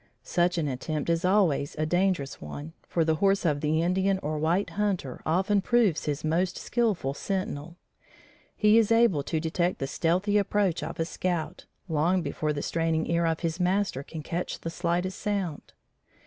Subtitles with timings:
[0.23, 4.39] Such an attempt is always a dangerous one, for the horse of the Indian or
[4.39, 7.77] white hunter often proves his most skilful sentinel.
[8.55, 13.11] He is able to detect the stealthy approach of a scout, long before the straining
[13.11, 15.71] ear of his master can catch the slightest sound.